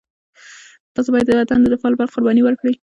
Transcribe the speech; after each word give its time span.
تاسو 0.95 1.09
باید 1.13 1.25
د 1.27 1.31
وطن 1.39 1.59
د 1.61 1.65
دفاع 1.73 1.89
لپاره 1.91 2.11
قرباني 2.13 2.41
ورکړئ. 2.43 2.73